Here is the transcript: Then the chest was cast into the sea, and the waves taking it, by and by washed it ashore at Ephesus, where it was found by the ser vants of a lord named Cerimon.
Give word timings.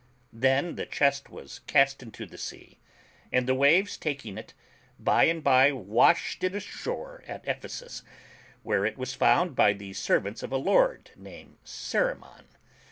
Then 0.33 0.77
the 0.77 0.87
chest 0.87 1.29
was 1.29 1.59
cast 1.67 2.01
into 2.01 2.25
the 2.25 2.39
sea, 2.39 2.79
and 3.31 3.45
the 3.47 3.53
waves 3.53 3.97
taking 3.97 4.35
it, 4.35 4.55
by 4.97 5.25
and 5.25 5.43
by 5.43 5.71
washed 5.71 6.43
it 6.43 6.55
ashore 6.55 7.23
at 7.27 7.47
Ephesus, 7.47 8.01
where 8.63 8.83
it 8.83 8.97
was 8.97 9.13
found 9.13 9.55
by 9.55 9.73
the 9.73 9.93
ser 9.93 10.19
vants 10.19 10.41
of 10.41 10.51
a 10.51 10.57
lord 10.57 11.11
named 11.15 11.57
Cerimon. 11.63 12.45